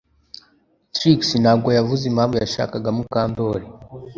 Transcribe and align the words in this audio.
Trix 0.95 1.21
ntabwo 1.43 1.69
yavuze 1.77 2.03
impamvu 2.07 2.35
yashakaga 2.43 2.89
Mukandoli 2.97 3.65